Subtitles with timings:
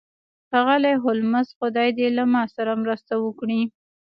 [0.49, 3.61] ښاغلی هولمز خدای دې له ما سره مرسته وکړي